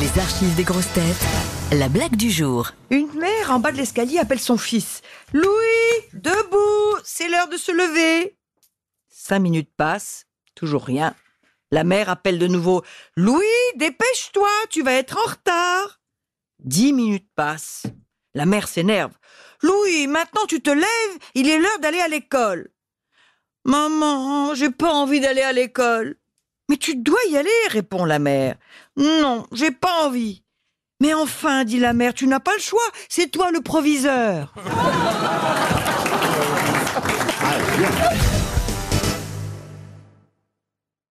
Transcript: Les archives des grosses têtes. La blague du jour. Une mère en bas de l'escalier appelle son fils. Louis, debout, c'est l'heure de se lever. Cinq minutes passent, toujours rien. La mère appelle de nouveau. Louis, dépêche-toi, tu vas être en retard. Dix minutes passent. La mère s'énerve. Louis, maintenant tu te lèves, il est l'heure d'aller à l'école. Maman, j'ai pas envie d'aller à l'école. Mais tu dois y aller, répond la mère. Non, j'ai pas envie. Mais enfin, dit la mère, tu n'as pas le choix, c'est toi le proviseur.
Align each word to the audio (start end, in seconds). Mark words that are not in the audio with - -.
Les 0.00 0.18
archives 0.18 0.56
des 0.56 0.64
grosses 0.64 0.92
têtes. 0.92 1.24
La 1.70 1.88
blague 1.88 2.16
du 2.16 2.28
jour. 2.28 2.72
Une 2.90 3.12
mère 3.12 3.52
en 3.52 3.60
bas 3.60 3.70
de 3.70 3.76
l'escalier 3.76 4.18
appelle 4.18 4.40
son 4.40 4.58
fils. 4.58 5.02
Louis, 5.32 6.08
debout, 6.12 6.98
c'est 7.04 7.28
l'heure 7.28 7.48
de 7.48 7.56
se 7.56 7.70
lever. 7.70 8.36
Cinq 9.08 9.38
minutes 9.38 9.70
passent, 9.76 10.26
toujours 10.56 10.84
rien. 10.84 11.14
La 11.70 11.84
mère 11.84 12.08
appelle 12.08 12.40
de 12.40 12.48
nouveau. 12.48 12.82
Louis, 13.16 13.44
dépêche-toi, 13.76 14.48
tu 14.68 14.82
vas 14.82 14.94
être 14.94 15.16
en 15.16 15.30
retard. 15.30 16.00
Dix 16.58 16.92
minutes 16.92 17.30
passent. 17.36 17.84
La 18.34 18.46
mère 18.46 18.66
s'énerve. 18.66 19.12
Louis, 19.62 20.08
maintenant 20.08 20.46
tu 20.46 20.60
te 20.60 20.70
lèves, 20.70 21.18
il 21.34 21.48
est 21.48 21.58
l'heure 21.58 21.78
d'aller 21.78 22.00
à 22.00 22.08
l'école. 22.08 22.70
Maman, 23.64 24.54
j'ai 24.54 24.70
pas 24.70 24.92
envie 24.92 25.20
d'aller 25.20 25.42
à 25.42 25.52
l'école. 25.52 26.16
Mais 26.68 26.76
tu 26.76 26.96
dois 26.96 27.18
y 27.30 27.36
aller, 27.36 27.50
répond 27.68 28.04
la 28.04 28.18
mère. 28.18 28.56
Non, 28.96 29.46
j'ai 29.52 29.70
pas 29.70 30.06
envie. 30.06 30.42
Mais 31.00 31.12
enfin, 31.12 31.64
dit 31.64 31.78
la 31.78 31.92
mère, 31.92 32.14
tu 32.14 32.26
n'as 32.26 32.40
pas 32.40 32.54
le 32.54 32.60
choix, 32.60 32.80
c'est 33.08 33.30
toi 33.30 33.50
le 33.50 33.60
proviseur. 33.60 34.54